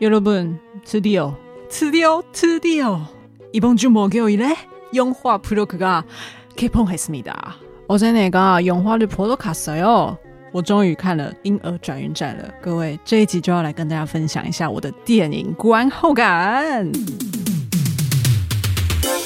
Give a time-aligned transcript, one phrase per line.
[0.00, 1.36] 여러분, 드디어,
[1.68, 3.00] 드디어, 드디어
[3.52, 4.56] 이번 주 목요일에
[4.94, 6.04] 영화 프로그가
[6.56, 7.56] 개봉했습니다.
[7.88, 10.16] 어제 내가 영화를 보러 갔어요.
[10.52, 12.52] 我终于看了《婴儿转运站》了。
[12.60, 16.90] 各位，这一集就要来跟大家分享一下我的电影观后感。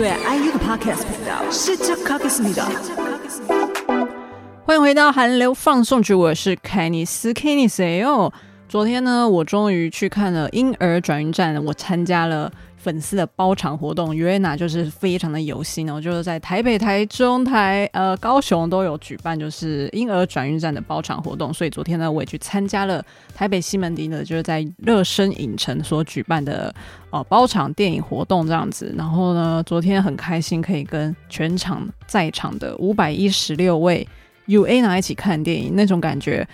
[0.00, 2.42] 对 IU 的 Podcast 频道，是这 Podcast
[4.64, 8.32] 欢迎回到韩流放送局，我是凯尼斯，凯尼斯哟。
[8.66, 12.50] 昨天呢，我终于去看了《婴儿转运站》，我参加了。
[12.82, 21.52] 粉丝的包场活动，尤安娜就是非常的有心哦，就是在台北、台中、台呃高雄都有举办，就是婴儿转运站的包场活动。
[21.52, 26.74] 所以昨天呢，我也去参加了台北西门町的，就是在乐声影城所举办的
[27.10, 28.94] 呃包场电影活动这样子。
[28.96, 34.08] 然后呢，昨天很开心可以跟全场在场的五百一十六位
[34.46, 36.48] ua 娜一起看电影，那种感觉，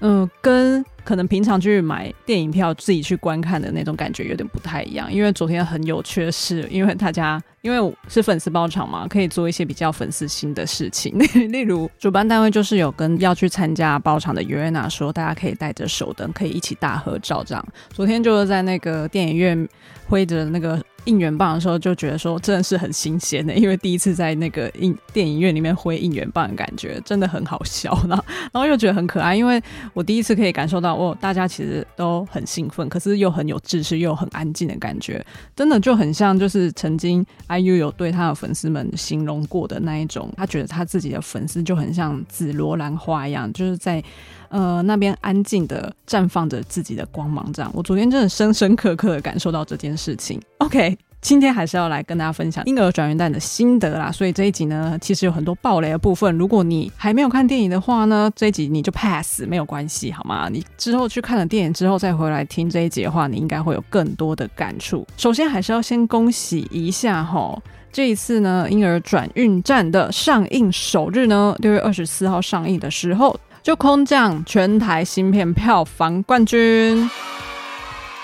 [0.00, 0.84] 嗯、跟。
[1.04, 11.18] 可能平常去买电影票自己去观看的那种感觉有点不太一样，因为昨天很有趣的是，因为大家因为是粉丝包场嘛，可以做一些比较粉丝心的事情，
[11.50, 17.66] 例如主办单位就是有跟要去参加包场的尤安娜说，大家可以带着手灯，可以一起大合照这样。
[17.90, 19.68] 昨天就是在那个电影院
[20.06, 20.82] 挥着那个。
[21.04, 29.60] 应援棒的时候就觉得说真的是很新鲜的，因为第一次在那个影电影院里面挥应援棒感觉真的很好笑，然 后然后又觉得很可爱，因为
[29.94, 35.24] 我第一次可以感受到哦，大家其实都很兴奋，可是又很有秩序又很安静的感觉，
[35.56, 44.02] 真的就很像就是曾经 IU 有对他的粉丝们形容过的那一种，他觉得他自己的粉丝就很像紫罗兰花一样，就是在。
[44.52, 50.38] 呃，那边安静的绽放着自己的光芒，这样，我昨天真的深深刻刻的感受到这件事情。
[50.58, 56.36] OK，今天还是要来跟大家分享婴儿转运站的心得啦，所以这一集呢，其实有很多暴雷的部分。
[56.36, 60.50] 如果你还没有看电影的话呢，这一集你就 pass 没有关系，好吗？
[60.50, 65.06] 你之后去看了电影之后再回来听这一集的话，你应该会有更多的感触。
[65.16, 67.58] 首先还是要先恭喜一下齁，
[67.90, 73.34] 这一次呢，婴儿转运站的上映首日呢，六月二十四号上映的时候。
[73.62, 77.08] 就空降全台新片票房冠军，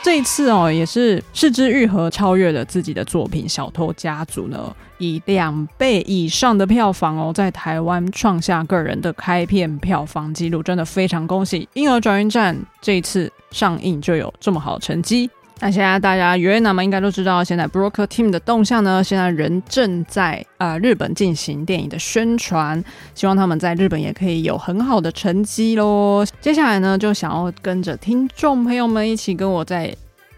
[0.02, 15.30] 这一次哦，也是是枝裕和超越了自己的作品《小偷家族》呢，以两倍以上的票房哦，在台湾创下个人的开片票房纪录，真的非常恭喜《婴儿转运站》这一次上映就有这么好的成绩。
[15.60, 22.82] 那现在大家尤安娜们应该都知道，现在 Broker Team 的动向呢，现在人正在呃日本进行电影的宣传，
[23.12, 26.24] 希望他们在日本也可以有很好的成绩喽。
[26.40, 29.92] 接下来呢，就想要跟着听众朋友们一起跟我再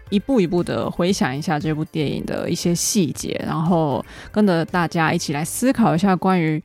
[0.09, 6.61] 一步一步的回想一下这部电影的一些细节，然后跟着大家一起来思考一下关于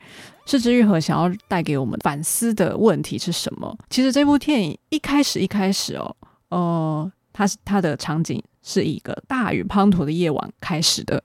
[0.47, 3.77] 是之愈和想要带给我们反思的问题是什么。
[3.91, 6.17] 其实这部电影一开始一开始哦，
[6.49, 7.13] 呃。
[7.37, 11.23] 它是它的场景是一个大雨滂沱的夜晚开始的，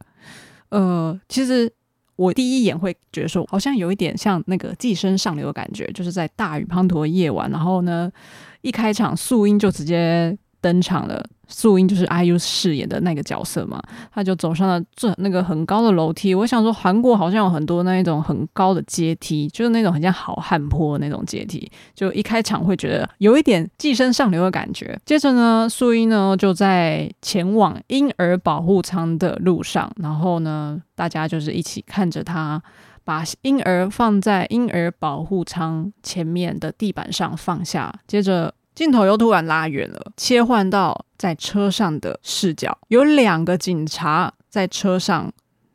[0.68, 1.72] 呃，其实
[2.18, 8.12] 我第一眼会觉得说，好像有一点像那个《寄生上流》的感觉，就是在大雨滂沱的夜晚，然后呢，
[8.60, 11.26] 一开场素英就直接登场了。
[11.54, 13.78] 素英就是 IU 饰演的那个角色嘛，
[14.14, 16.34] 他就走上了这那个很高的楼梯。
[16.34, 21.70] 我想说，韩国好像有很多那一种很高的阶梯，就是那种很像好汉坡那种阶梯。
[21.94, 24.98] 就一开场会觉得有一点寄生上流的感觉。
[25.06, 32.64] 接着呢，素英呢就在前往婴儿保护舱的路上，然后呢，大家就是一起看着他
[33.04, 38.54] 把婴儿放在婴儿保护舱前面的地板上放下，接着。
[38.82, 45.32] 镜头又突然拉远了，切换到在车上的视角，有两个警察在车上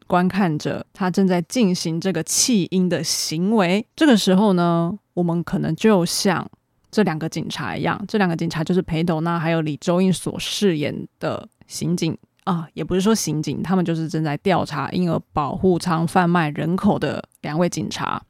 [0.08, 3.86] 观看着他正在进行这个弃婴的行为。
[3.94, 6.44] 这个时候呢，我们可能就像
[6.90, 18.20] 这两个警察一样，这两个警察就是裴斗娜还有李周应所饰演的刑警啊，也不是说刑警，他们就是正在调查婴儿保护舱贩卖人口的两位警察。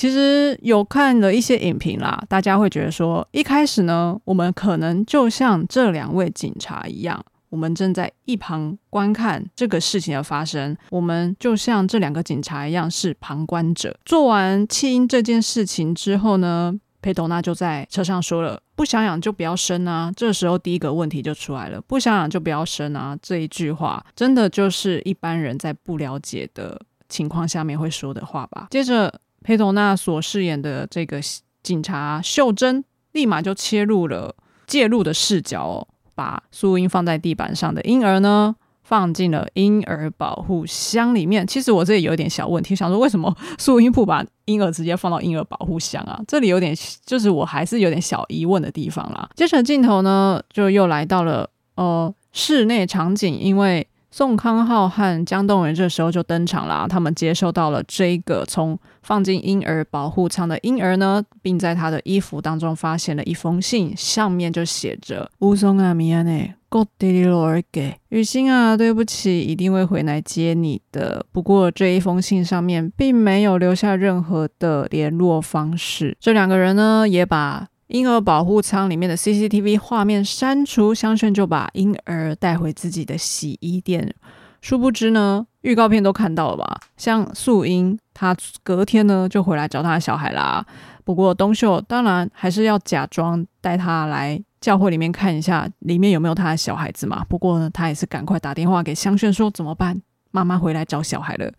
[0.00, 13.94] 其实有看了一些影评啦，大家会觉得说，一开始呢，我们可能就像这两位警察一样，我们正在一旁观看这个事情的发生，我们就像这两个警察一样是旁观者。
[14.06, 26.80] 做完弃婴这件事情之后呢，佩多娜就在车上说了：“不想养就不要生啊！”这时候第一个问题就出来了：“不想养就不要生啊！”这一句话真的就是一般人在不了解的
[27.10, 28.68] 情况下面会说的话吧？
[28.70, 29.12] 接着，
[29.42, 31.20] 裴斗娜所饰演的这个
[31.62, 34.34] 警察秀珍立马就切入了
[34.66, 41.46] 介入的视角哦，把素英放在地板上的婴儿呢，放进了婴儿保护箱里面。
[41.46, 46.20] 其实我这里有点小问题，想说为什么素英不把婴儿直接放到婴儿保护箱啊？
[46.28, 49.28] 这里有点，就是我还是有点小疑问的地方啦。
[49.34, 53.86] 接着镜头呢，就又来到了呃室内场景，因为。
[54.10, 71.24] 宋康昊和姜栋元这时候就登场啦，他们接收到了这个从放进婴儿保护舱的婴儿呢，并在他的衣服当中发现了一封信，上面就写着“武松啊，米安内，哥爹里罗尔给雨欣啊，对不起，一定会回来接你的。
[71.30, 76.16] 不过这一封信上面并没有留下任何的联络方式。
[76.20, 77.68] 这两个人呢，也把。
[77.90, 84.14] 婴儿保护舱里面的 CCTV 画面删除，香炫就把婴儿带回自己的洗衣店。
[84.60, 86.80] 殊不知呢，预告片都看到了吧？
[86.96, 90.64] 像素英，她隔天呢就回来找她的小孩啦。
[91.02, 97.24] 不过东秀当然还是要假装带她来教会里面看一下，里面有没有他的小孩子嘛。
[97.28, 100.00] 不过呢，他也是赶快打电话给香炫说怎么办？
[100.30, 101.50] 妈妈回来找小孩了。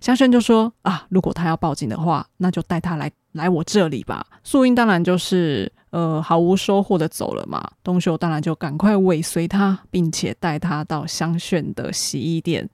[0.00, 3.10] 香炫就说啊，如果他要报警的话，那就带他来。
[3.32, 7.66] 来我这里吧，素英当然就是呃毫无收获的走了嘛。
[7.82, 12.68] 东秀当然就赶快尾随他，并且带他到香炫的洗衣店。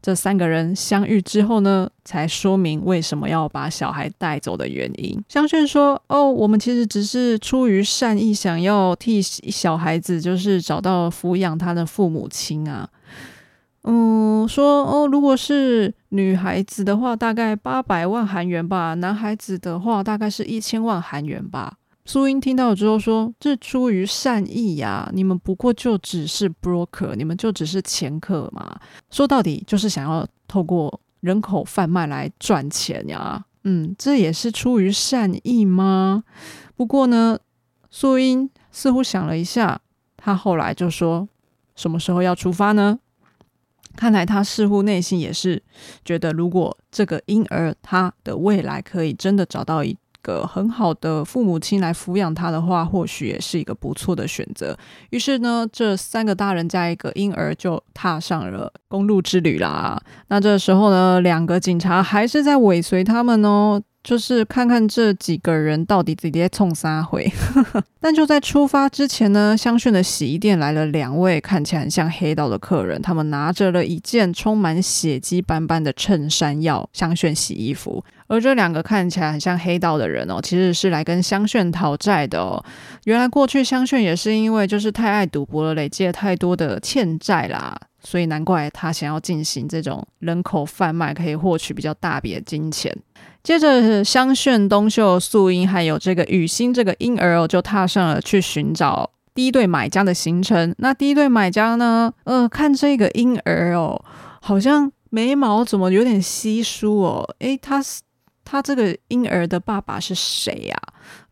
[0.00, 5.20] 这三个人相遇之后呢，才说明为什么要把小孩带走的原因。
[5.28, 12.88] 香炫说：“哦，我们其实只是出于善意，想要替小孩子就是找到抚养他的父母亲啊。”
[13.86, 21.76] 嗯，说哦，如果是女孩子的话，大概八百万韩元吧；男孩子的话，大概是一千万韩元吧。
[22.04, 28.78] 素英听到之后说：“这出于善意呀，你们不过就只是 broker，你们就只是掮客嘛。
[29.10, 33.44] 说到底就是想要透过人口贩卖来赚钱呀。
[33.64, 36.22] 嗯，这也是出于善意吗？
[36.76, 37.38] 不过呢，
[37.90, 39.80] 素英似乎想了一下，
[40.16, 41.26] 她后来就说：
[41.74, 43.00] 什么时候要出发呢？”
[43.96, 45.62] 看来他似乎内心也是
[46.04, 54.76] 觉得，如果这个婴儿他的未来可以真的找到一个很好的父母亲来抚养他的话，或许也是一个不错的选择。
[55.10, 60.00] 于是呢，这三个大人加一个婴儿就踏上了公路之旅啦。
[60.28, 63.82] 那这时候呢，两个警察还是在尾随他们哦。
[64.04, 67.26] 就是看看这几个人到底直接冲啥回，
[67.98, 82.62] 但就在出发之前呢，香炫的洗衣店来了两位看起来很像黑道的客人，他们拿着了一件充满血迹斑斑的衬衫要香炫洗衣服，而这两个看起来很像黑道的人哦，其实是来跟香炫讨债的哦。
[83.04, 92.94] 原来过去香炫也是因为就是太爱赌博了，累积了太多的欠债啦，所以难怪他想要进行这种人口贩卖，可以获取比较大笔的金钱。
[93.44, 100.74] 接着，香炫、东秀、素英还有这个雨欣这个婴儿哦，就踏上了去寻找第一对买家的行程。
[100.78, 102.10] 那第一对买家呢？
[102.24, 104.02] 呃，看这个婴儿哦，
[104.40, 107.34] 好像眉毛怎么有点稀疏哦？
[107.40, 108.00] 诶，他是
[108.44, 110.76] 他这个婴儿的爸爸是谁呀？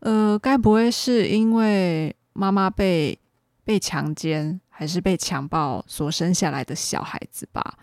[0.01, 3.17] 呃，该不会是因为妈妈被
[3.65, 7.73] 被强奸还是被强暴所生下来的小孩子吧？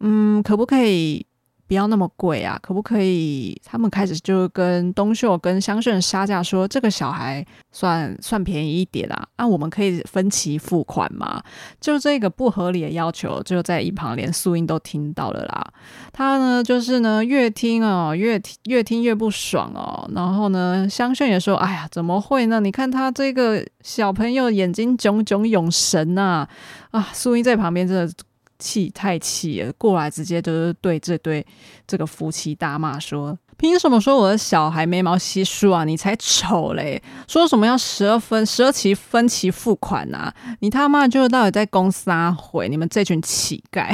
[0.00, 1.24] 嗯，可不可以？
[1.68, 3.60] 不要那么贵啊，可不可以？
[3.62, 11.42] 他们开始就跟东秀跟香炫杀价，说这个小孩算算便宜一点啊，那、我们可以分期付款吗？
[11.78, 15.72] 就这个不合理的要求，就在一旁连素英都听到了啦。
[16.10, 20.08] 他呢，就是呢，越听哦，越听越听越不爽哦。
[20.14, 22.60] 然后呢，香炫也说：“哎呀，怎么会呢？
[22.60, 26.48] 你看他这个小朋友眼睛炯炯有神呐！”
[26.92, 28.12] 啊，素英在旁边真的。
[28.58, 31.44] 气太气了，过来直接就是对这对
[31.86, 35.84] 这个夫妻大骂说：“凭什么说我的小孩眉毛稀疏啊？
[35.84, 37.02] 你才丑嘞！
[37.26, 40.34] 说什么要十二分十二期分期付款啊？
[40.60, 42.30] 你他妈就到底在公司啊？
[42.32, 43.92] 回你们这群乞丐！”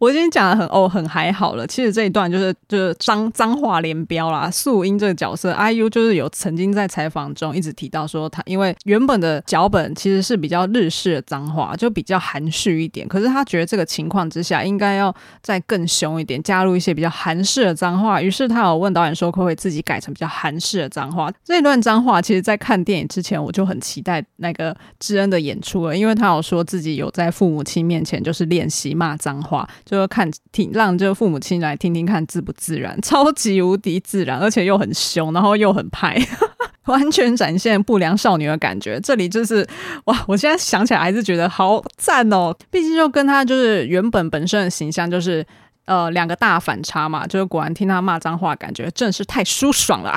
[0.00, 1.66] 我已经讲得很哦，很还好了。
[1.66, 4.50] 其实这一段就是就是脏脏话连飙啦。
[4.50, 13.06] 素英这个角色，IU 就是有曾经在采访中一直提到说，他因为原本的脚本其实是比较日式的脏话，就比较含蓄一点。
[13.06, 18.22] 可是他觉得这个情况之下应该要再更凶一点，加入一些比较韩式的脏话。
[18.22, 21.30] 于是他有问导演说，可不可以自己改成比较韩式的脏话？
[21.44, 29.68] 这一段脏话，其实在看电影之前我就很期待那个智恩的演出了，因为他有说自己有在父母亲面前就是练习骂脏话。
[29.90, 36.16] 就看听让这个父母亲来听听看自不自然， 超级无敌自然，而且又很凶，然后又很派，
[36.86, 39.00] 完全展现不良少女的感觉。
[39.00, 39.66] 这里就是
[40.04, 42.54] 哇，我现在想起来还是觉得好赞哦。
[42.70, 45.44] 毕竟就跟他就是原本本身的形象就是
[45.86, 50.16] 呃两个大反差嘛，就是果然听他骂脏话，感觉真是太舒爽了。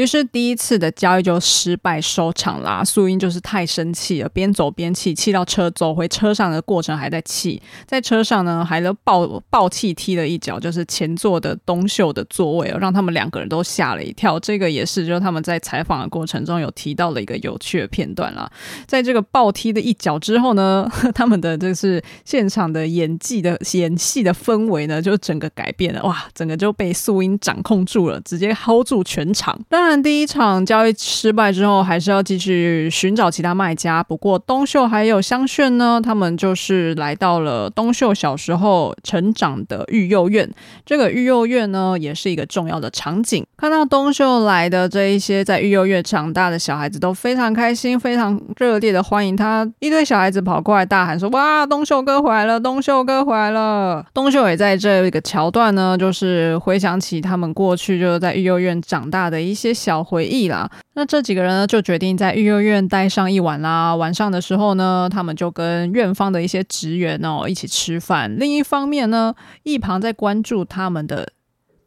[0.00, 2.82] 于是第一次的交易就失败收场啦。
[2.82, 14.40] 素英就是太生气了，边走边气，气到车走回车上的过程还在气，在车上呢还都爆爆气踢了一脚，就是前座的东秀的座位哦，让他们两个人都吓了一跳。
[14.40, 18.50] 这个也是就是他们在采访的过程中有提到的一个有趣的片段啦。
[18.86, 29.60] 在这个爆踢的一脚之后呢，他们的就是现场的演技的演戏的氛围呢，就整个改变了，哇，整个就被素英掌控住了，直接 hold 住全场。
[29.68, 34.00] 当但第一场交易失败之后，还是要继续寻找其他卖家。
[34.04, 40.48] 不过东秀还有香炫呢，他们就是来到了东秀小时候成长的育幼院。
[40.86, 43.44] 这个育幼院呢，也是一个重要的场景。
[43.56, 49.68] 看到东秀来的这一些在育幼院长大的小孩子都非常开心，非常热烈的欢迎他。
[49.80, 52.60] 一堆小孩子跑过来大喊说：“哇，东秀哥回来了！
[52.60, 59.74] 东秀哥回来了！”东秀也在这个桥段呢，就是回想起他们过去就是在育幼院长大的一些。
[59.80, 63.96] 小回忆啦，那这几个人呢，就决定在育幼院待上一晚啦。
[63.96, 68.38] 晚上的时候呢，他们就跟院方的一些职员哦一起吃饭。
[68.38, 71.32] 另一方面呢，一旁在关注他们的。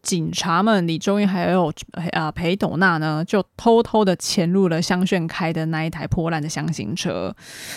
[0.04, 1.72] 警察们，李忠英还有
[2.12, 7.34] 啊裴斗娜呢，就偷偷的潜入了香炫开的那一台破烂的箱型车。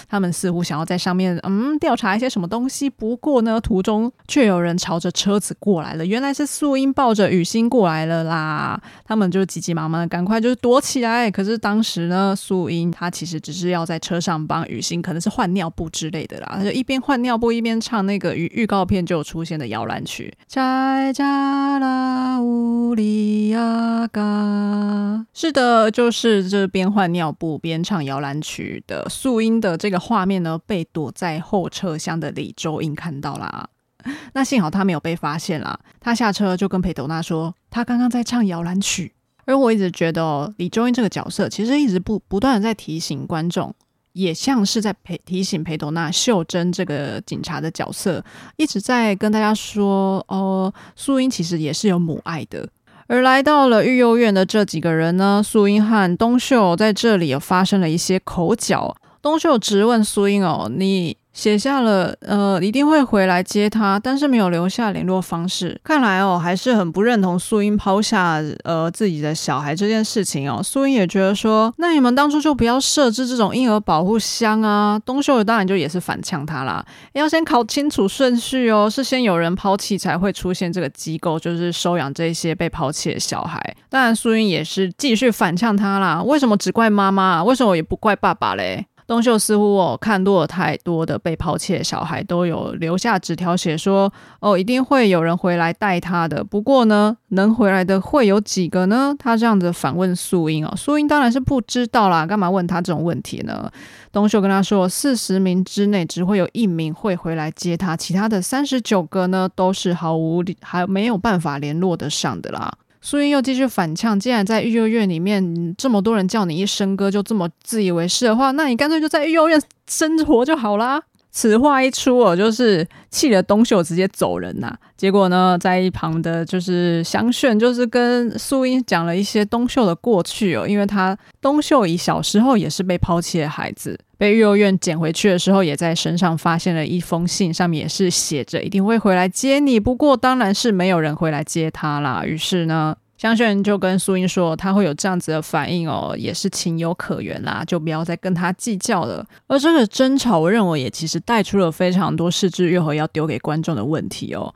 [0.09, 2.91] 他们似乎想要在上面嗯调查一些什么东西。
[2.91, 6.05] 不过呢，途中却有人朝着车子过来了。
[6.05, 8.83] 原来是素英抱着雨欣过来了啦。
[9.05, 11.31] 他们就急急忙忙的赶快就是躲起来。
[11.31, 16.55] 可是当时呢，素英她其实只是要在车上帮雨欣，可能是换尿布之类的啦。
[16.57, 20.37] 她就一边换尿布一边唱那个预预告片就出现的摇篮曲。
[20.49, 22.16] 在家啦。
[22.41, 33.69] 乌里亚嘎，是的，就是这边换尿布边唱摇篮曲的素英的这个画面呢，被躲在后车厢的李周英看到啦。
[34.35, 39.13] 那幸好他没有被发现啦，他下车就跟裴斗娜说，他刚刚在唱摇篮曲。
[39.45, 43.75] 而我一直觉得哦，李周英这个角色其实一直不不断的在提醒观众。
[44.17, 48.25] 也像是在陪提醒裴斗娜、秀珍这个警察的角色，
[48.57, 52.67] 一直在跟大家说：哦，素英其实也是有母爱的。
[53.09, 58.97] 而来到了育幼院的这几个人呢，素英和东秀在这里有发生了一些口角。
[59.21, 61.19] 东秀质问素英：哦，你？
[61.37, 65.79] 写下了，呃，一定会回来接他，但是没有留下联络方式。
[65.85, 70.63] 看来哦，还是很不认同素英抛下呃自己的小孩这件事情哦。
[70.63, 74.99] 素英也觉得说，那你们当初就不要设置这种婴儿保护箱啊。
[75.05, 83.77] 东秀当然就也是反呛他啦，要先搞清楚顺序哦，是先有人抛弃才会出现这个机构，就是收养这些被抛弃的小孩。
[83.91, 87.45] 当然，素英也是继续反呛他啦，为什么只怪妈妈？
[87.45, 88.87] 为什么也不怪爸爸嘞？
[89.07, 96.43] 东秀似乎哦看多了太多的被抛弃的小孩，都有留下纸条写说哦，一定会有人回来带他的。
[96.43, 99.15] 不过呢，能回来的会有几个呢？
[99.19, 103.71] 他这样子反问素英哦，素英当然是不知道啦，干嘛问他这种问题呢？
[104.11, 112.73] 东秀跟他说，四十名之内只会有一名会回来接他，其他的三十九个呢都是毫无还没有办法联络得上的啦。
[113.09, 121.01] 苏英又继续反呛，既然在育幼院里面这么多人叫你一声哥，就这么自以为是的话，那你干脆就在育幼院生活就好啦。
[121.37, 124.75] 此话一出，我就是气了东秀，直接走人呐。
[124.97, 134.01] 结果呢，在一旁的就是香炫，就是跟素英讲了一些东秀的过去哦，因为他东秀以小时候也是被抛弃的孩子。
[134.17, 139.79] 被育幼院捡回去的时候，也在身上发现了一封信，上面也是写着一定会回来接你。
[139.79, 142.25] 不过当然是没有人回来接他啦。
[142.25, 149.27] 于是呢，香炫就跟苏英说，他会有这样子的反应哦，也是情有可原啦，就不要再跟他计较了。
[149.49, 154.55] 而这个争吵，我认为也其实带出了非常多是枝裕和要丢给观众的问题哦。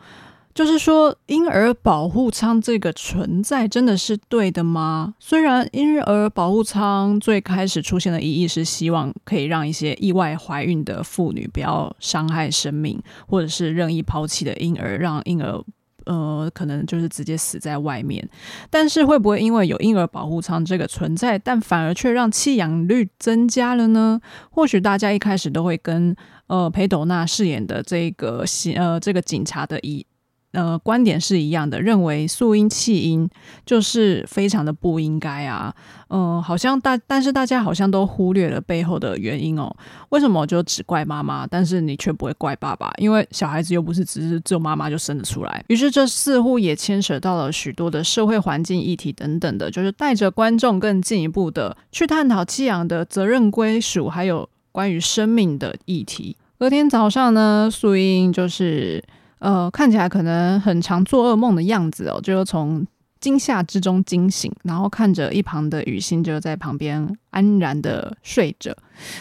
[0.53, 5.15] 就是说，婴儿保护舱这个存在真的是对的吗？
[5.21, 15.61] 虽然婴儿保护舱最开始出现的意义是希望可以让一些意外怀孕的妇女不要伤害生命，或者是任意抛弃的婴儿，让婴儿
[16.07, 18.29] 呃可能就是直接死在外面。
[18.69, 24.21] 但是会不会因为有婴儿保护舱这个存在，但反而却让弃养率增加了呢？
[24.51, 26.15] 或许大家一开始都会跟
[26.47, 28.45] 呃裴斗娜饰演的这个
[28.77, 30.07] 呃这个警察的一。
[30.53, 33.29] 呃，观点是一样的，认为素英弃婴
[33.65, 35.73] 就是非常的不应该啊。
[36.09, 39.73] 嗯、好像大，但是大家好像都忽略了背后的原因哦。
[40.09, 42.91] 为什么就只怪妈妈，但是你却不会怪爸爸？
[42.99, 45.65] 因为小孩子又不是只是只有妈妈就生得出来。
[45.69, 56.37] 于是这似乎也牵扯到了许多的社会环境议题等等的，就是带着观众更进一步的去探讨弃养的责任归属，还有关于生命的议题。
[56.59, 59.05] 隔天早上呢，素英就是。
[59.41, 62.87] 呃，看起来可能很常做噩梦的样子哦，就从
[63.21, 68.75] 惊吓之中惊醒，然后看着一旁的雨欣就在旁边安然的睡着。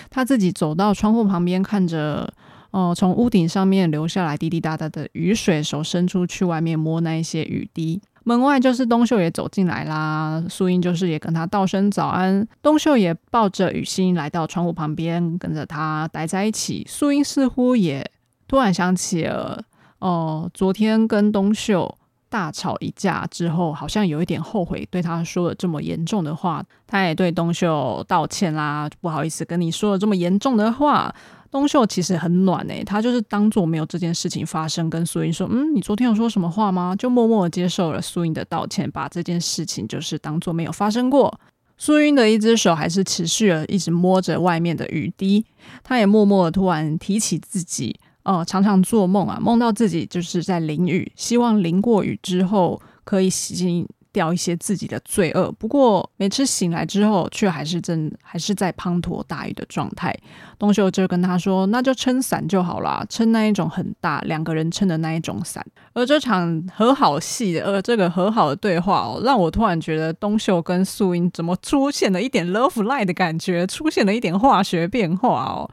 [0.10, 2.32] 他自己走到窗户旁边，看着
[2.72, 8.02] 哦、呃，从屋顶上面流下来滴滴答答的雨水，手伸出去外面摸那一些雨滴。
[8.26, 12.46] 门外就是东秀也走进来啦，素英就是也跟他道声早安。
[12.62, 16.86] 东秀也抱着雨欣来到窗户旁边，跟着他待在一起。
[16.88, 18.06] 素英似乎也
[18.48, 19.64] 突然想起了。
[20.00, 21.98] 哦、昨天跟东秀
[22.30, 26.64] 大吵一架之后，好像有一点后悔对他说了这么严重的话。
[26.88, 31.14] 他也对东秀道歉啦，不好意思跟你说了这么严重的话。
[31.52, 41.40] 东秀其实很暖诶、他就是当做没有这件事情发生，跟苏英说：“嗯，你昨天有说什么话吗？”就默默的接受了苏英的道歉，把这件事情就是当做没有发生过。
[41.76, 45.44] 苏英的一只手还是持续了一直摸着外面的雨滴，
[45.84, 48.00] 他也默默的突然提起自己。
[48.30, 55.52] 哦，常常做梦啊，梦到自己就是在淋雨，希望淋过雨之后可以洗净掉一些自己的罪恶。
[55.54, 60.16] 不过每次醒来之后，却还是真还是在滂沱大雨的状态。
[60.60, 75.70] 东秀就跟他说：“那就撑伞就好啦，撑那一种很大两个人撑的那一种伞。”而这场和好戏的，呃，这个和好的对话哦，让我突然觉得东秀跟素英怎么出现了一点 love light 的感觉，出现了一点化学变化哦。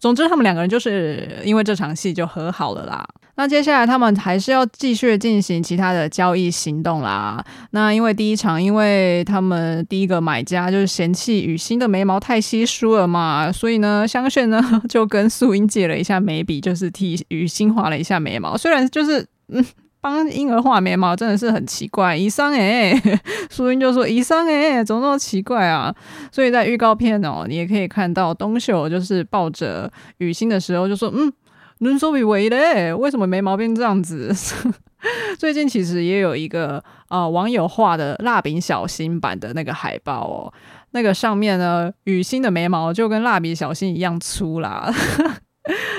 [0.00, 3.06] 总之，他们两个人就是因为这场戏就和好了啦。
[3.36, 7.42] 那接下来他们还是要继续进行其他的交易行动啦。
[7.70, 18.56] 那因为第一场，因为他们第一个买家就是嫌弃雨欣的眉毛太稀疏了嘛，所以呢，香炫呢 就跟素英借了一下眉笔，就是替雨欣画了一下眉毛。
[18.56, 19.64] 虽然就是嗯。
[20.01, 22.93] 帮婴儿画眉毛真的是很奇怪，医生哎，
[23.49, 25.93] 素英就说医生哎，怎么那么奇怪啊？
[26.31, 31.33] 所以在预告片哦，你也可以看到东秀就是抱着雨欣的时候就说，嗯，
[31.79, 32.95] 눈썹이 왜이래？
[32.95, 34.31] 为什么眉毛变这样子？
[35.37, 36.77] 最近其实也有一个
[37.09, 40.53] 啊、呃、网友画的蜡笔小新版的那个海报哦，
[40.91, 44.91] 那个上面呢，雨欣的眉毛就跟蜡笔小新一样粗啦，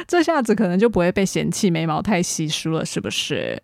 [0.08, 3.62] 这下子可能就不会被嫌弃眉毛太稀疏了，是不是？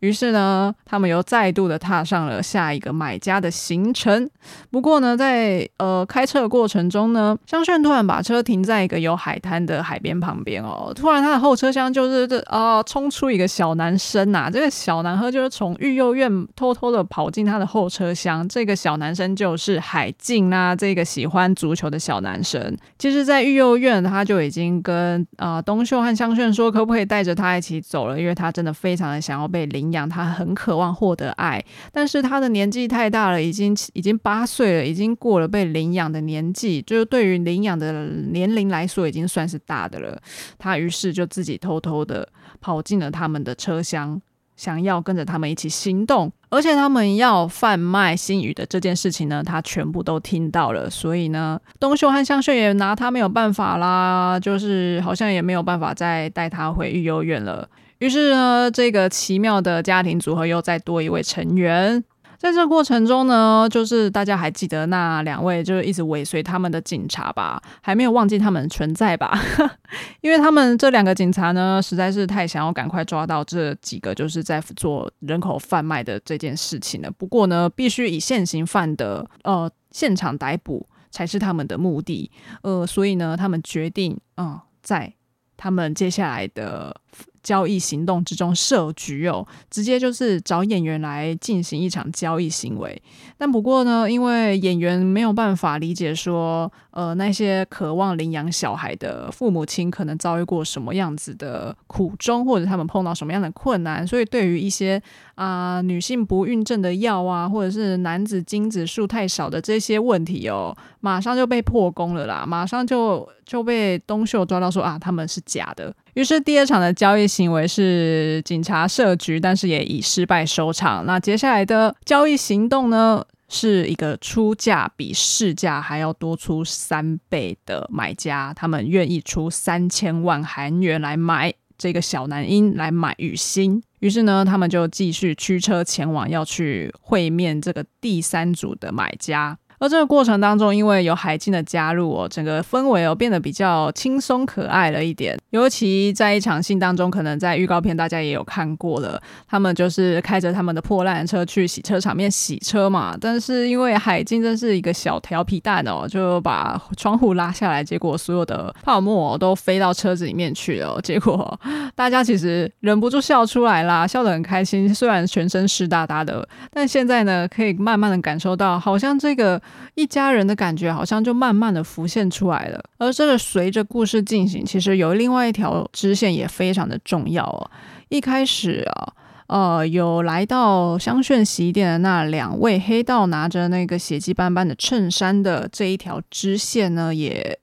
[0.00, 4.28] 于是呢，他们又再度的踏上了下一个买家的行程。
[4.70, 10.92] 不过呢，在呃开车的过程中呢，香炫突然把车停在一个有海滩的海边旁边哦。
[10.94, 18.48] 突然，他的后车厢就是这啊，冲出一个小男生呐、这个小男孩就是从育幼院偷偷的跑进他的后车厢。
[18.48, 22.76] 这个小男生就是海静啊，这个喜欢足球的小男生。
[22.98, 40.20] 其实，在育幼院，他就已经跟啊、东秀和香炫说，可不可以带着他一起走了，因为他真的非常的想要被领养，他很渴望获得爱，但是他的年纪太大了，已经已经八岁了，已经过了被领养的年纪，就是对于领养的年龄来说，已经算是大的了。
[40.58, 42.28] 他于是就自己偷偷的
[42.60, 44.20] 跑进了他们的车厢，
[44.56, 46.32] 想要跟着他们一起行动。
[46.50, 50.88] 而且他们要贩卖新宇的这件事情呢，他全部都听到了。
[50.88, 57.68] 所以呢，东秀和香炫也拿他没有办法啦，就是好像也没有办法再带他回育幼院了。
[57.98, 62.02] 于是呢，这个奇妙的家庭组合又再多一位成员。
[62.36, 67.60] 在这过程中呢，就是大家还记得那两位就是一直尾随他们的警察吧？
[67.82, 69.36] 还没有忘记他们存在吧？
[70.22, 77.10] 因为他们这两个警察呢，实在是太想要赶快抓到这几个就是在做人口贩卖的这件事情了。
[77.10, 82.30] 不过呢，必须以现行犯的呃现场逮捕才是他们的目的。
[82.62, 85.12] 呃，所以呢，他们决定嗯、在
[85.56, 86.94] 他们接下来的。
[87.42, 93.00] 交易行动之中设局哦，直接就是找演员来进行一场交易行为。
[93.36, 105.00] 但不过呢，因为演员没有办法理解说，呃，那些渴望领养小孩的父母亲可能遭遇过什么样子的苦衷，或者他们碰到什么样的困难，所以对于一些
[105.36, 115.94] 啊、女性不孕症的药啊，或者是男子精子数太少的这些问题哦，马上就被破功了啦，马上就就被东秀抓到说啊，他们是假的。
[116.14, 121.06] 于是第二场的交易行为是警察设局，但是也以失败收场。
[121.06, 133.80] 那接下来的交易行动呢，是一个出价比市价还要多出三倍的买家，他们愿意出三千万韩元来买这个小男婴，来买雨欣。
[134.00, 139.56] 于是呢，他们就继续驱车前往，要去会面这个第三组的买家。
[139.78, 145.38] 而这个过程当中，因为有海静的加入哦，整个氛围哦变得比较轻松可爱了一点。
[145.50, 153.16] 尤其在一场戏当中，可能在预告片大家也有看过了，他们就是开着他们的破烂车去洗车场面洗车嘛。
[153.20, 161.00] 但是因为海静真是一个小调皮蛋哦，就把窗户拉下来，结果所有的泡沫都飞到车子里面去了。
[161.02, 161.58] 结果
[161.94, 164.92] 大家其实忍不住笑出来啦，笑得很开心。
[164.92, 169.60] 虽然全身湿哒哒的，但现在呢，可以慢慢的感受到，好像这个。
[169.94, 177.70] 一家人的感觉好像就慢慢的浮现出来了，而这个随着故事进行，其实有另外一条支线也非常的重要哦。
[178.08, 179.12] 一开始啊，
[179.48, 187.58] 呃，有来到香炫洗衣店的那两位黑道拿着那个血迹斑斑的衬衫的这一条支线呢，也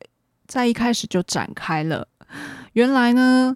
[0.45, 2.07] 在一开始就展开了。
[2.73, 3.55] 原来呢，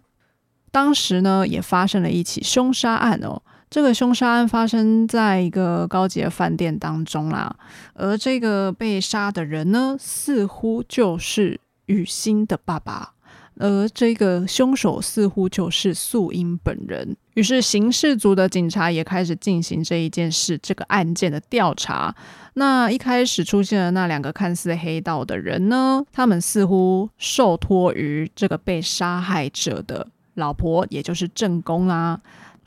[0.72, 3.42] 当时呢也发生了一起凶杀案哦。
[3.70, 7.56] 这个凶杀案发生在一个高级的饭店当中啦，
[7.94, 13.14] 而这个被杀的人呢，似乎就是雨欣的爸爸，
[13.58, 17.16] 而这个凶手似乎就是素英本人。
[17.36, 22.14] 于是刑事组的警察也开始进行这一件事、这个案件的调查。
[22.56, 32.20] 那一开始出现的那两个看似黑道的人呢，他们似乎受托于这个被杀害者的老婆，也就是正宫啊。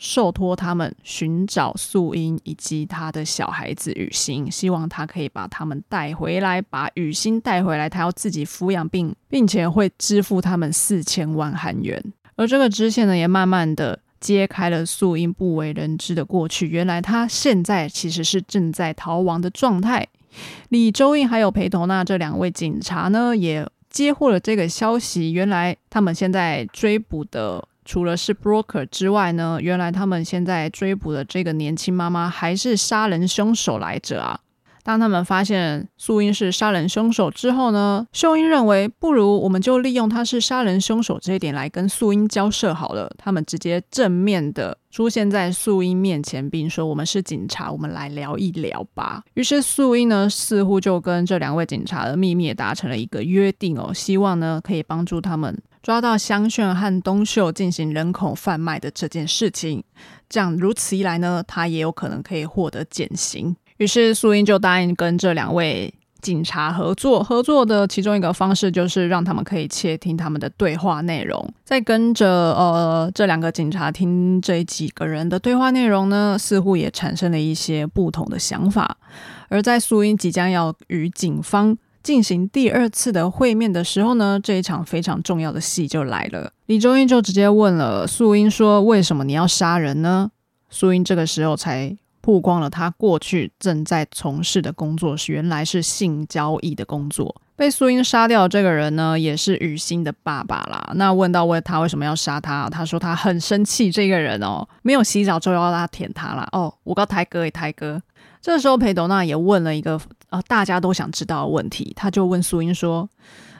[0.04, 12.02] 受托他们寻找素英以及他的小孩子雨欣，希望他可以把他们带回来，把雨欣带回来，他要自己抚养并并且会支付他们四千万韩元。
[12.34, 16.66] 而这个支线呢，也慢慢的揭开了素英不为人知的过去。
[16.66, 20.04] 原来他现在其实是正在逃亡的状态。
[20.70, 25.30] 李周映还有裴斗娜这两位警察呢，也接获了这个消息。
[25.30, 27.68] 原来他们现在追捕的。
[27.84, 34.40] 除了是 broker 之外呢，原来他们现在追捕的这个年轻妈妈还是杀人凶手来着啊！
[34.84, 43.08] 当他们发现素英是杀人凶手之后呢，秀英认为不如我们就利用他是杀人凶手这一点来跟素英交涉好了。
[43.16, 55.56] 他们直接正面的出现在素英面前，并说：“我们是警察，我们来聊一聊吧。”于是素英呢，似乎就跟这两位警察的秘密也达成了一个约定哦，希望呢可以帮助他们。
[55.82, 59.82] 抓到香炫和东秀进行人口贩卖的这件事情，
[60.28, 63.54] 这样如此一来呢，他也有可能可以获得减刑。
[63.78, 71.52] 于是素英就答应跟这两位警察合作，合作的其中一个方式就是让他们可以窃听他们的对话内容。
[71.64, 78.96] 在跟着呃这两个警察听这几个人的对话内容呢，似乎也产生了一些不同的想法。
[79.48, 86.52] 而在素英即将要与警方进行第二次的会面的时候呢，这一场非常重要的戏就来了。
[86.66, 90.30] 李周英就直接问了素英说：“为什么你要杀人呢？”
[90.68, 97.36] 素英这个时候才曝光了她过去正在从事的工作是原来是性交易的工作。
[97.54, 100.92] 被素英杀掉的这个人呢，也是雨欣的爸爸啦。
[100.96, 106.48] 那问到问他为什么要杀他，他说他很生气，这个人哦没有洗澡就要他舔他啦。
[106.52, 108.02] 哦，我告台哥，台哥。
[108.40, 110.00] 这时候裴斗娜也问了一个。
[110.32, 113.06] 呃，大家都想知道的问题，他就问素英说：“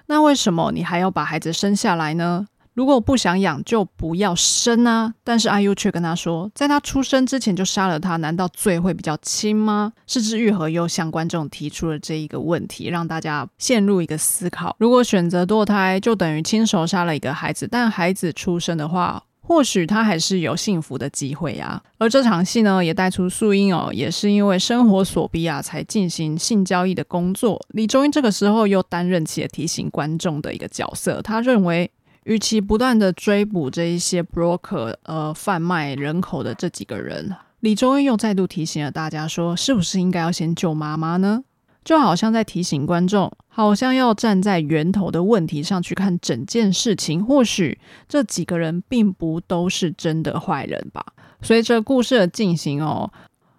[0.08, 2.46] 那为什么你还要把孩子生下来呢？
[2.72, 19.22] 如果不想养，就不要生啊！”但是阿 U 却跟他说：“在他出生之前就杀了他，难道罪会比较轻吗？”是枝裕和又向观众提出了这一个问题，让大家陷入一个思考：如果选择堕胎，就等于亲手杀了一个孩子，但孩子出生的话。
[19.52, 21.82] 或许他还是有幸福的机会呀。
[21.98, 27.60] 而这场戏呢，也带出素英哦，也是因为生活所逼啊，才进行性交易的工作。
[27.68, 31.20] 李周英这个时候又担任起了提醒观众的一个角色。
[31.20, 31.90] 他认为，
[32.24, 41.44] 与其不断的追捕这一些 broker，呃，贩卖人口的这几个人，李周英又再度提醒了大家说，是不是应该要先救妈妈呢？
[41.84, 47.24] 就好像在提醒观众，好像要站在源头的问题上去看整件事情。
[47.24, 51.04] 或许这几个人并不都是真的坏人吧。
[51.42, 53.10] 随着故事的进行哦，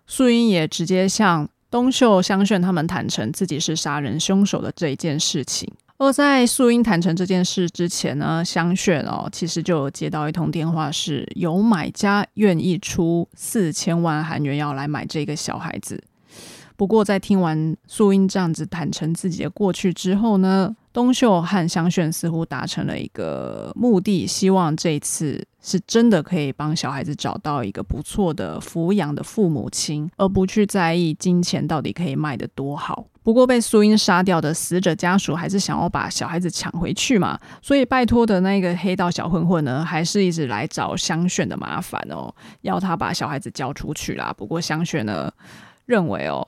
[0.08, 5.70] 素英也直接向东秀、香炫他们坦诚自己是杀人凶手的这一件事情。
[5.98, 16.02] 而在素英坦诚这件事之前呢，香炫哦其实就接到一通电话，是有买家愿意出四千万韩元要来买这个小孩子。
[16.76, 33.06] 不过在听完素英这样子坦诚自己的过去之后呢，东秀和香炫似乎达成了一个目的，希望这一次是真的可以帮小孩子找到一个不错的抚养的父母亲，而不去在意金钱到底可以卖得多好。
[33.22, 44.34] 不过被素英杀掉的死者家属还是想要把小孩子抢回去嘛，所以拜托的那个黑道小混混呢，还是一直来找香炫的麻烦哦，要他把小孩子交出去啦。
[44.38, 45.32] 不过香炫呢，
[45.86, 46.46] 认为哦。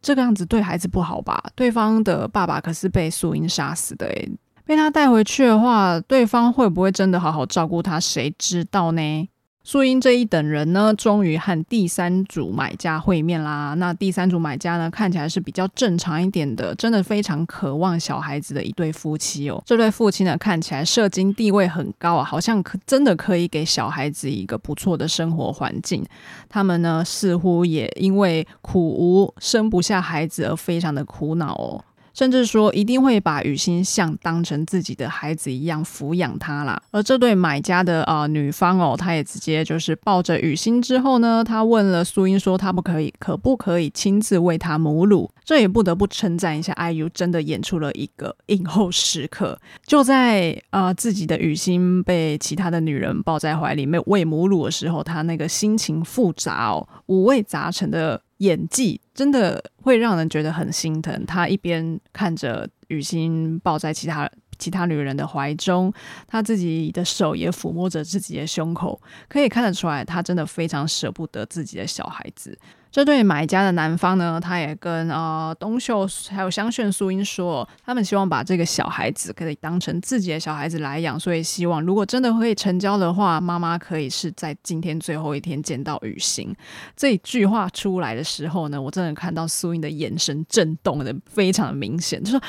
[0.00, 1.42] 这个样子对孩子不好吧？
[1.54, 4.28] 对方的爸爸可是被素英杀死的诶，
[4.64, 7.98] 被他带回去的话，对方会不会真的好好照顾他？
[7.98, 9.28] 谁知道呢？
[9.70, 13.74] 素英这一等人呢，终于和第三组买家会面啦。
[13.74, 19.62] 那第三组买家呢，看起来是比较正常一点的，真的非常渴望小孩子的一对夫妻哦。
[19.66, 26.02] 这对夫妻呢，看起来社经地位很高啊，好像可真的可以给小孩子一个不错的生活环境。
[26.48, 31.84] 他们呢，似乎也因为苦无生不下孩子而非常的苦恼哦。
[32.18, 36.82] 甚至说一定会把雨欣像当成自己的孩子一样抚养他啦。
[36.90, 45.30] 而这对买家的、呃、女方哦，她也直接就是抱着雨欣之后呢，她问了苏英说，她不可以，可不可以亲自喂她母乳？
[45.44, 49.56] 这也不得不称赞一下 IU，真的演出了一个影后时刻。
[49.86, 58.20] 就在啊、自己的雨欣被其他的女人抱在怀里没有喂母乳的时候，她那个心情复杂哦，五味杂陈的。
[58.38, 61.24] 演技真的会让人觉得很心疼。
[61.26, 65.92] 他一边看着雨欣抱在其他其他女人的怀中，
[66.26, 72.58] 他自己的手也抚摸着自己的胸口，可以看得出来，他真的非常舍不得自己的小孩子。
[72.90, 86.52] 这对买家的男方呢，他也跟呃东秀还有香炫素英说，他们希望把这个小孩子可以当成自己的小孩子来养，所以希望如果真的可以成交的话，妈妈可以是在今天最后一天见到雨欣。
[86.96, 92.40] 这一句话出来的时候呢，我真的看到素英的眼神震动的非常的明显，就是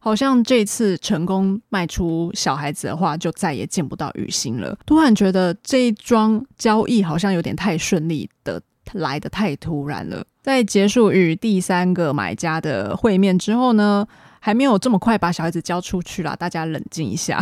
[0.00, 4.76] 好像这次成功卖出小孩子的话，就再也见不到雨欣了。
[4.84, 8.60] 突然觉得这一桩交易好像有点太顺利的。
[8.94, 10.24] 来的太突然了。
[10.42, 14.04] 在结束与第三个买家的会面之后呢，
[14.40, 16.34] 还没有这么快把小孩子交出去啦。
[16.34, 17.38] 大家冷静一下，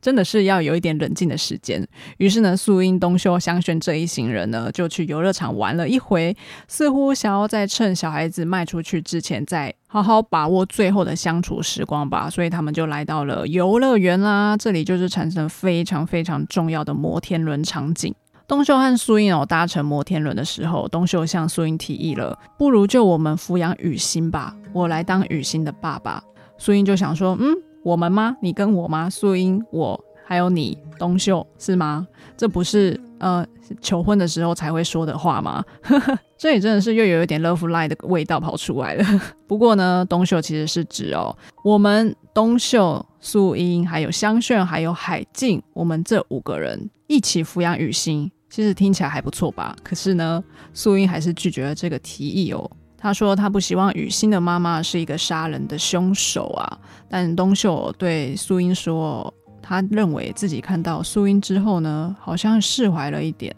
[0.00, 1.86] 真的是要有一点冷静的时间。
[2.18, 12.28] 于是呢，素英、东秀、香炫这一行人呢，就去游乐场玩了一回，似乎想要在趁小孩子卖出去之前，再好好把握最后的相处时光吧。
[12.30, 18.14] 所以他们就来到了游乐园啦，这里就是产生非常非常重要的摩天轮场景。
[18.46, 26.22] 东秀和素英哦搭乘摩天轮的时候，东秀向素英提议了，不如就我们抚养雨欣吧，我来当雨欣的爸爸。
[26.56, 28.36] 素英就想说，嗯，我们吗？
[28.40, 29.08] 你跟我吗？
[29.08, 32.06] 素英，我还有你，东秀是吗？
[32.36, 33.44] 这不是呃
[33.80, 35.64] 求婚的时候才会说的话吗？
[36.36, 39.04] 这里真的是又有一点 love line 的味道跑出来了。
[39.48, 48.30] 不过呢，东秀其实是指哦，我们东秀、素英还有香炫还有海静，我们这五个人一起抚养雨欣。
[48.50, 49.76] 其实听起来还不错吧？
[49.82, 52.70] 可是呢，素英还是拒绝了这个提议哦。
[53.00, 56.78] 他说他不希望雨欣的妈妈是一个杀人的凶手啊。
[57.08, 59.32] 但东秀对素英说，
[59.62, 63.54] 他认为自己看到素英之后呢，好像释怀了一点。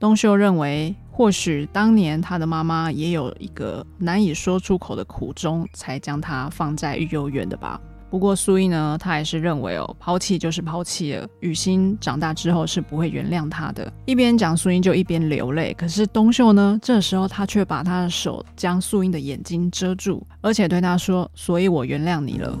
[0.00, 7.80] 东秀认为，或许当年他的妈妈也有一个难以说出口的苦衷，才将她放在育幼院的吧。
[8.10, 11.28] 不过素英呢，她还是认为哦，抛弃就是抛弃了。
[11.40, 13.92] 雨欣长大之后是不会原谅她的。
[14.06, 15.74] 一边讲素英就一边流泪。
[15.74, 22.58] 可是东秀呢，这时候他却把他的手将素英的眼睛遮住，而且对他说：“所以我原谅你了。”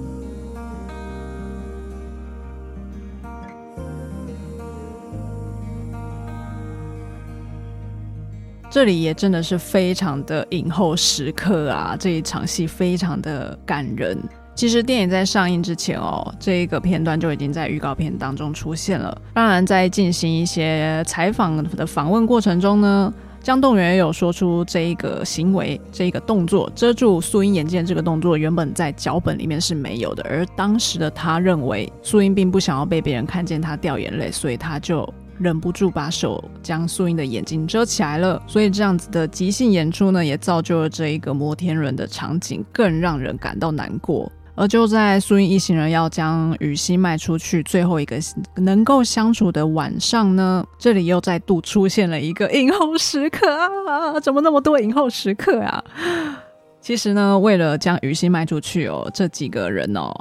[8.70, 11.96] 这里也真的是非常的影后时刻啊！
[11.98, 14.22] 这一场戏非常的感人。
[14.58, 19.16] 其实电影在上映之前哦，这一个片段就已经在预告片当中出现了。
[19.32, 30.26] 当然，在进行一些采访的访问过程中呢，姜栋元也有说出这一个行为、这一个动作遮住素英眼睛这个动作，原本在脚本里面是没有的。
[30.28, 38.42] 而当时的他认为素英并不想要被别人看见他掉眼泪，所以他就忍不住把手将素英的眼睛遮起来了。
[38.48, 44.28] 所以这样子的即兴演出呢，也造就了这一个摩天轮的场景更让人感到难过。
[44.58, 48.18] 而就在素英一行人要将雨欣卖出去最后一个
[48.56, 53.46] 能够相处的晚上呢，这里又再度出现了一个影后时刻
[53.86, 54.18] 啊！
[54.18, 55.84] 怎么那么多影后时刻啊？
[56.80, 60.12] 其实呢，为了将雨欣卖出去哦，这几个人哦，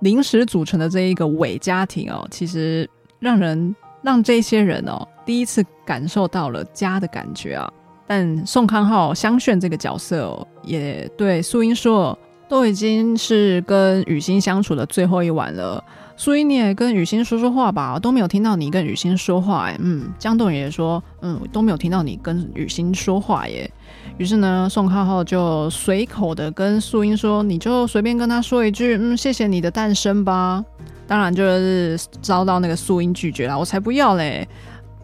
[0.00, 2.86] 临时组成的这一个伪家庭哦，其实
[3.18, 7.72] 让人让这些人哦，第一次感受到了家的感觉啊。
[8.06, 12.16] 但宋康昊、香炫这个角色哦，也对素英说，
[12.48, 15.82] 都已经是跟雨欣相处的最后一晚了。
[16.18, 19.64] 素英，你也跟雨欣说说话吧，都没有听到你跟雨欣说话。
[19.66, 23.70] 哎，嗯，江栋也说，嗯，都没有听到你跟雨欣说话耶。
[24.16, 30.64] 于是呢，宋浩浩就随口的跟素英说：“你就随便跟他说一句，嗯，谢谢你的诞生吧。”
[31.06, 34.48] 当然就是遭到那个素英拒绝了，我才不要嘞。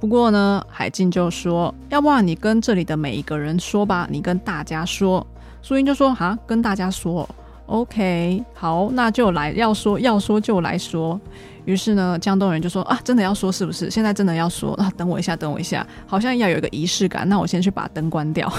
[0.01, 5.27] 不过呢，海静就说：“要不然你跟这里的每一个人说吧，你跟大家说。”
[5.62, 7.28] 素英就说：“哈，跟大家说。”
[7.68, 11.20] OK，好，那就来，要说要说就来说。
[11.66, 13.92] 于是呢，江东人就说啊，真的要说是不是？
[13.92, 14.90] 现在真的要说啊？
[14.96, 17.28] 等我一下，等我一下，好像要有一个仪式感。
[17.28, 18.50] 那我先去把灯关掉，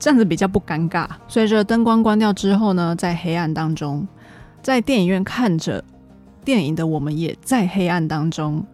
[0.00, 1.06] 这样子比较不尴尬。
[1.28, 4.04] 随着灯光关掉之后呢，在黑暗当中，
[4.60, 5.84] 在电影院看着
[6.44, 8.66] 电影的我们也在黑暗当中。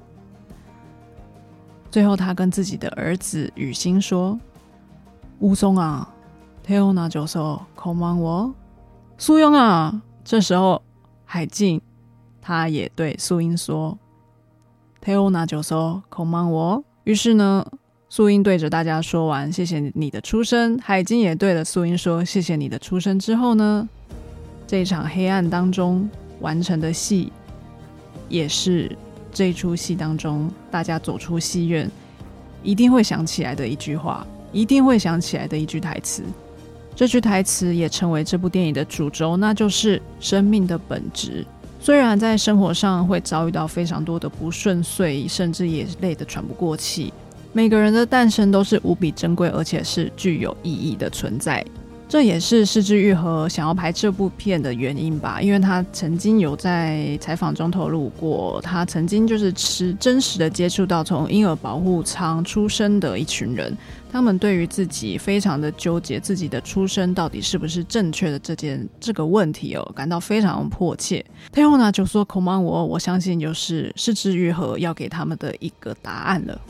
[1.91, 4.39] 最后，他跟自己的儿子雨欣说：“
[5.41, 6.09] 乌松啊，
[6.65, 8.53] 태어나줘서고마워。”
[9.19, 10.81] 素英啊，这时候
[11.25, 11.81] 海静
[12.41, 13.99] 他也对素英说：“
[15.05, 17.67] 태어나줘서고마워。”于是呢。
[18.10, 23.88] 素英对着大家说完“谢谢你的出生”，海金也对了素英说“谢谢你的出生”之后呢，
[24.66, 27.34] 这场黑暗当中完成的戏，
[28.30, 28.90] 也是
[29.34, 31.92] 这出戏当中大家走出戏院
[32.64, 36.24] 一定会想起来的一句话，一定会想起来的一句台词。
[36.96, 41.46] 这句台词也成为这部电影的主轴，那就是生命的本质。
[41.82, 47.14] 虽然在生活上会遭遇到非常多的不顺遂，甚至也累得喘不过气。
[47.58, 51.66] 每个人的诞生都是无比珍贵，而且是具有意义的存在。
[52.08, 63.76] 这也是是枝裕和想要拍这部片的原因吧，因为他曾经有在采访中透露过，他曾经就是吃真实的接触到从婴儿保护舱出生的一群人，
[64.12, 71.26] 他们对于自己非常的纠结，自己的出生到底是不是正确的这件这个问题哦，感到非常迫切。
[71.52, 76.62] 最后呢，就说恐怕我我相信就是是枝裕和要给他们的一个答案了。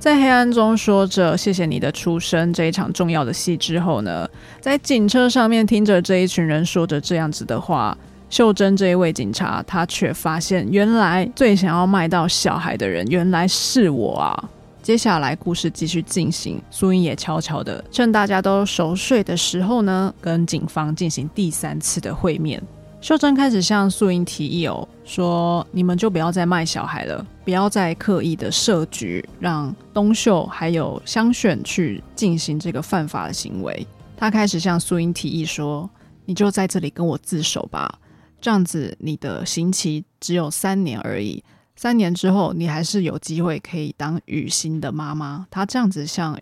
[0.00, 4.26] 在黑暗中说着“谢谢你的出生”这一场重要的戏之后呢，
[4.58, 7.94] 在警车上面听着这一群人说着这样子的话，
[8.30, 14.48] 秀珍这一位警察，他却发现原来最想要卖到小孩的人原来是我啊！
[14.82, 22.62] 接下来故事继续进行，素英也悄悄的趁大家都熟睡的时候呢，跟警方进行第三次的会面。
[23.00, 33.86] 秀珍开始向素英提议哦，说你们就不要再卖小孩了，不要再刻意的设局，让东秀还有香炫去进行这个犯法的行为。
[34.18, 35.88] 他开始向素英提议说，
[36.26, 37.98] 你就在这里跟我自首吧，
[38.38, 41.42] 这样子你的刑期只有三年而已，
[41.76, 45.46] 三年之后你还是有机会可以当雨欣的妈妈。
[45.50, 46.38] 他这样子向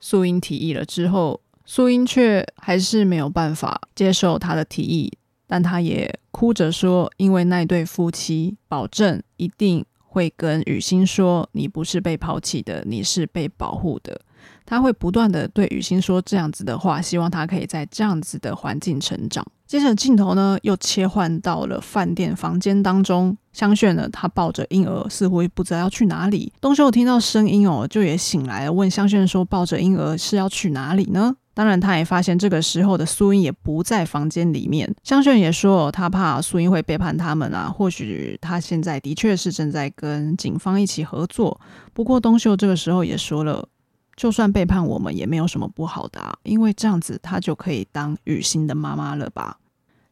[0.00, 5.12] 素英提议了之后，素英却还是没有办法接受他的提议。
[5.48, 14.20] 但他也哭着说：“因为那对夫妻保证一定会跟雨欣说，你不是被抛弃的，你是被保护的。
[14.64, 26.52] 他会不断地对雨欣说这样子的话，希望他可以在这样子的环境成长。”接着镜头呢，又切换到了饭店房间当中，香炫呢，他抱着婴儿，似乎不知道要去哪里。
[26.60, 34.94] 东秀听到声音哦，就也醒来了，问香炫说：“抱着婴儿是要去哪里呢？”当然，他也发现这个时候的素英也不在房间里面。
[35.02, 37.68] 香炫也说，他怕素英会背叛他们啊。
[37.68, 41.60] 或许他现在的确是正在跟警方一起合作。
[41.92, 43.68] 不过东秀这个时候也说了，
[44.14, 49.58] 就算背叛我们也没有什么不好的啊，因为这样子他就可以当雨欣的妈妈了吧？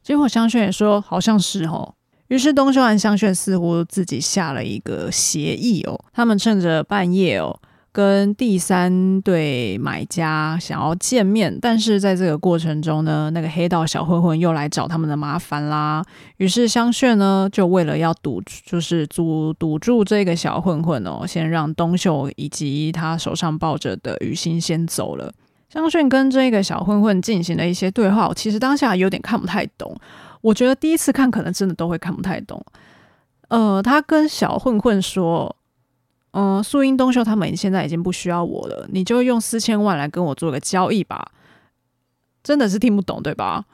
[0.03, 1.93] 结果香炫也说，好像是哦。
[2.27, 7.57] 于是东秀和香炫似乎自己下了一个协议哦，他们趁着半夜哦。
[7.97, 16.05] 跟第三对买家想要见面，但是在这个过程中呢，那个黑道小混混又来找他们的麻烦啦。
[16.37, 25.33] 于是香炫呢，就为了要堵，就是堵堵住这个小混混哦，先让东秀以及他手上抱着的雨欣先走了。
[25.67, 29.97] 香炫跟这个小混混进行了一些对话，其实当下有点看不太懂。
[30.41, 32.63] 我觉得第一次看可能真的都会看不太懂。
[33.47, 35.56] 呃，他跟小混混说。
[36.31, 41.31] 嗯，素英、东秀他们现在已经不需要我了，你就用四千万来跟我做个交易吧。
[42.43, 43.65] 真的是听不懂，对吧？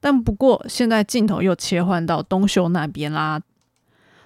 [0.00, 3.40] 但不过现在镜头又切换到东秀那边啦。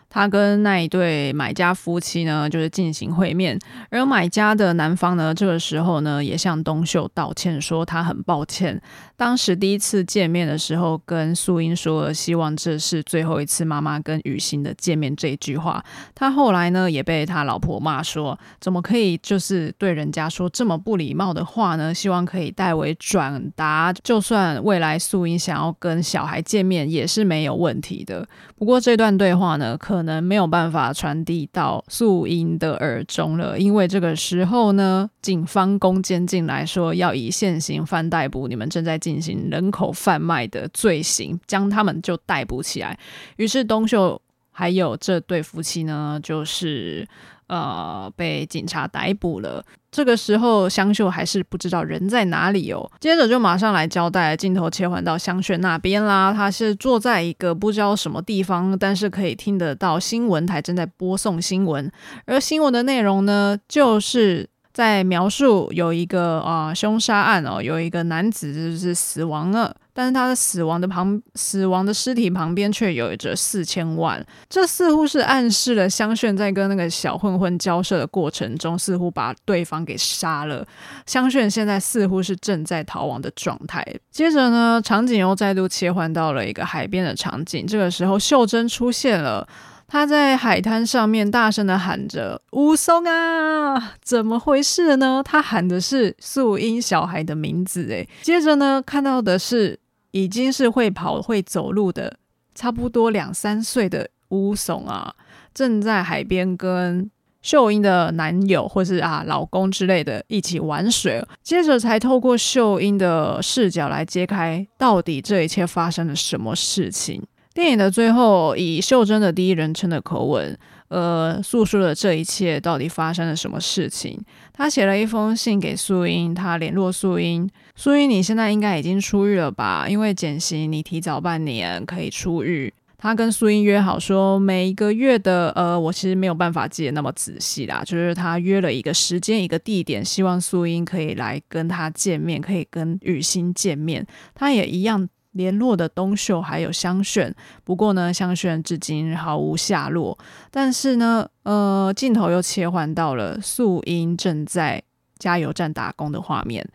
[0.09, 3.59] 他跟那一对买家夫妻呢，就是进行会面，
[3.91, 8.81] 而买家的男方呢，这个时候呢，也向东秀道歉，说他很抱歉，
[9.17, 15.85] 当时第一次见面的时候，跟素英说希望这是最后一次妈妈跟雨欣的见面这一句话。
[16.15, 21.93] 他后来呢，也被他老婆骂说，怎么可以就是对人家说这么不礼貌的话呢？
[21.93, 28.25] 希望可以代为转达，就算未来素英想要跟小孩见面，也是没有问题的。
[28.57, 42.97] 不过这段对话呢，可可能没有办法传递到素英的耳中了，因为这个时候呢，警方攻坚进来说要以现行犯逮捕你们正在进行人口贩卖的罪行，将他们就逮捕起来。
[43.39, 44.23] 于是东秀
[44.53, 47.09] 还有这对夫妻呢，就是。
[47.49, 49.65] 呃，被警察逮捕了。
[49.93, 52.91] 这个时候，香秀还是不知道人在哪里哦。
[52.99, 56.33] 接着就马上来交代，镜头切换到香炫那边啦。
[56.33, 61.89] 他是坐在一个不知道什么地方，但是可以听得到新闻台正在播送新闻。
[62.25, 69.75] 而新闻的内容呢，就是在描述有一个啊、凶杀案哦，有一个男子就是死亡了。
[69.95, 80.63] 但是他的死亡的旁死亡的尸体旁边却有着四千万，这似乎是暗示了香炫在跟那个小混混交涉的过程中，似乎把对方给杀了。
[81.07, 83.83] 香炫现在似乎是正在逃亡的状态。
[84.11, 89.49] 接着呢，场景又再度切换到了一个海边的场景，这个时候秀珍出现了。
[89.87, 97.87] 他在海滩上面大声的喊着：“武松啊，怎么回事呢？”他喊的是素英小孩的名字。
[97.89, 99.79] 诶，接着呢，看到的是。
[100.13, 102.17] 已经是会跑会走路的，
[102.55, 105.15] 差不多两三岁的武松啊，
[105.53, 107.11] 正在海边跟
[107.43, 111.23] 秀英的男友或是啊老公之类的一起玩水。
[111.43, 117.23] 接着才透过秀英的视角来揭开到底这一切发生了什么事情。
[117.57, 120.55] 电影的最后，以秀珍的第一人称的口吻。
[120.89, 124.21] 呃，诉说了这一切到底发生了什么事情。
[124.53, 127.49] 他写了一封信给素英，他联络素英。
[127.75, 129.87] 素英，你现在应该已经出狱了吧？
[129.89, 132.71] 因为减刑，你提早半年可以出狱。
[132.99, 144.07] 他跟素英约好说，每一个月的呃，我其实没有办法记得那么仔细啦，就是他约了一个时间、一个地点，希望素英可以来跟他见面，可以跟雨欣见面。
[144.35, 145.09] 他也一样。
[145.37, 150.19] 联络的东秀还有香炫，不过呢，香炫至今毫无下落。
[150.51, 154.83] 但是呢，呃，镜头又切换到了素英正在
[155.19, 156.67] 加油站打工的画面。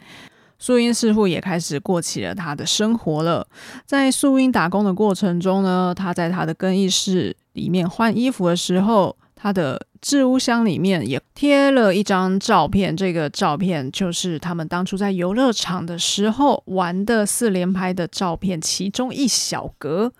[0.59, 3.47] 素英似乎也开始过起了她的生活了。
[3.83, 20.13] 在素英打工的过程中呢，她在她的更衣室里面换衣服的时候，他的置物箱里面也贴了一张照片，这个照片就是他们当初在游乐场的时候玩的四连拍的照片，其中一小格。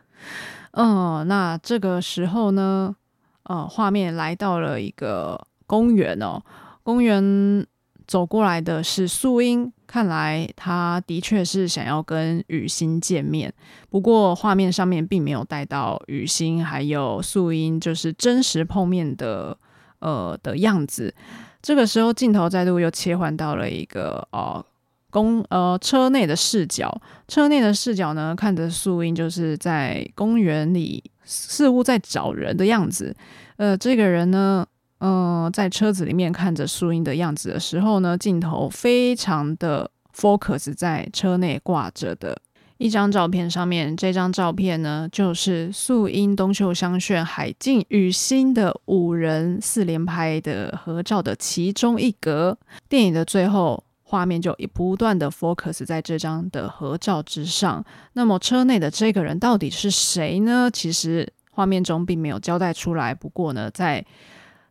[0.72, 2.96] 嗯，那这个时候呢，
[3.44, 6.42] 呃，画面来到了一个公园哦，
[6.82, 7.64] 公园
[8.12, 9.72] 走过来的是素英。
[9.88, 13.54] 看来他的确是想要跟雨欣见面，
[13.90, 19.58] 不过画面上面并没有带到雨欣还有素英就是真实碰面的
[20.00, 21.14] 呃的样子。
[21.62, 24.66] 这个时候镜头再度又切换到了一个呃
[25.10, 33.16] 公呃车内的视角，车内的视角呢，看着素英就是在公园里似乎在找人的样子，
[33.56, 34.66] 呃，这个人呢。
[35.04, 42.40] 嗯、在车子里面看着素英的样子的时候呢，镜头非常的 focus 在车内挂着的
[42.78, 43.98] 一张照片上面。
[43.98, 52.56] 这张照片呢，就是素英、东秀、香炫、海静、雨欣的五人四连拍的合照的其中一格。
[52.88, 57.84] 电影的最后，画面就不断的 focus 在这张的合照之上。
[58.14, 60.70] 那么车内的这个人到底是谁呢？
[60.72, 63.16] 其实画面中并没有交代出来。
[63.16, 64.06] 不过呢，在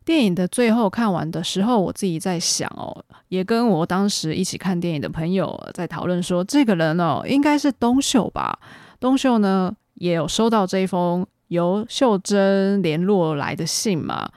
[0.05, 8.59] 电影的最后看完的时候，我自己在想哦，也跟我当时一起看电影的朋友在讨论说，这个人哦，应该是东秀吧？
[8.99, 14.29] 东秀呢，也有收到这一封由秀珍联络来的信嘛，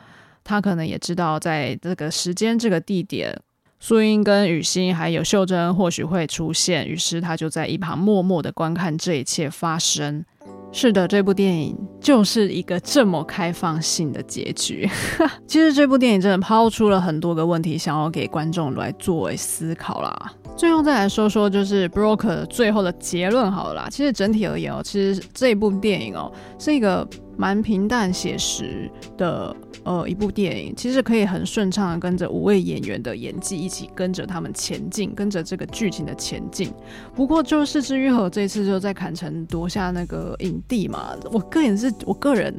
[0.44, 3.40] 他可能也知道在这个时间、这个地点，
[3.86, 10.24] 素英跟雨欣还有秀珍或许会出现，于是他就在一旁默默的观看这一切发生。
[10.72, 14.90] 是的，这部电影就是一个这么开放性的结局。
[15.46, 20.34] 其实这部电影真的抛出了很多个问题，想要给观众来作为思考啦。
[20.56, 23.90] 最后再来说说，就是 Broker 最后的结论好了啦。
[23.92, 27.06] 其实整体而言哦，其实这部电影哦是一个
[27.38, 36.72] 蛮平淡写实的呃一部电影，其实可以很顺畅的跟着五位演员的演技一起跟着他们前进，跟着这个剧情的前进。
[37.16, 42.56] 不过就是是枝裕和这次就在坎城夺下那个影帝嘛，我个人是我个人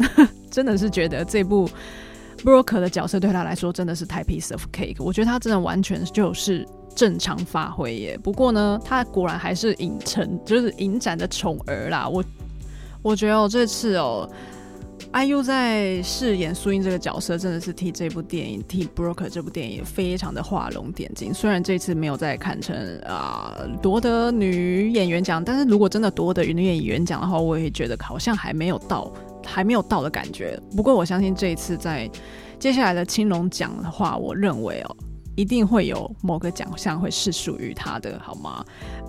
[0.51, 1.71] 真的是觉得这部
[2.43, 6.67] Broker 的角色对他来说真的是太 piece of cake，我觉得他真的完全就是
[6.97, 8.19] 正常发挥耶。
[8.23, 12.09] 不过呢，他果然还是影城就是影展的宠儿啦。
[12.09, 12.25] 我
[13.03, 14.29] 我觉得我这次哦。
[15.13, 21.33] IU 在饰演苏英这个角色，真的是替这部电影，替《Broker》这部电影非常的画龙点睛。
[21.33, 22.77] 虽然这次没有再看成
[23.07, 29.13] 啊夺得女演员奖，但是如果真的夺得女演员奖的话，我也觉得好像还没有到，
[29.47, 30.61] 还没有到的感觉。
[30.75, 32.11] 不过我相信这一次在
[32.59, 34.97] 接下来的青龙奖的话，我认为哦，
[35.37, 38.65] 一定会有某个奖项会是属于他的，好吗？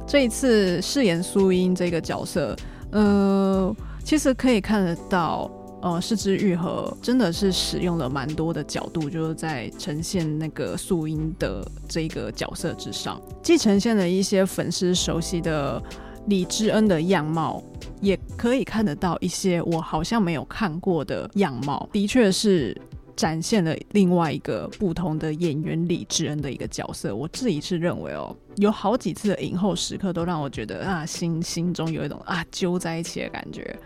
[0.06, 2.56] 这一次饰演苏英这个角色，
[2.92, 5.50] 呃，其实可以看得到。
[5.86, 15.80] 呃，是之愈合真的是使用了蛮多的角度，就是在呈现那个素英的这个角色之上，既呈现了一些粉丝熟悉的
[16.26, 17.62] 李智恩的样貌，
[18.02, 22.76] 也可以看得到一些我好像没有看过的样貌，的确是
[23.16, 27.16] 展现了另外一个不同的演员李智恩的一个角色。
[27.16, 33.78] 我自己是认为哦，有好几次的影后时刻都让我觉得啊，心心中有一种啊揪在一起的感觉。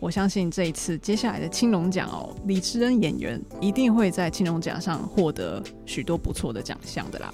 [0.00, 7.32] 我相信这一次接下来的青龙奖哦，李智恩演员一定会在青龙奖上获得许多不错的奖项的啦。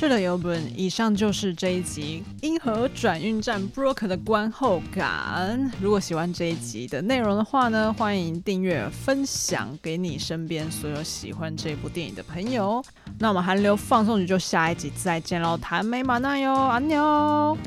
[0.00, 5.70] 是的，友本，以上就是这一集《樱和转运站》Broker 的观后感。
[5.78, 12.82] 如果喜欢这一集的内容的话呢，欢迎订阅、分享给你身边所有喜欢这部电影的朋友。
[13.18, 17.58] 那我们韩流放送局就下一集再见喽，谈美马奈哟，安妞。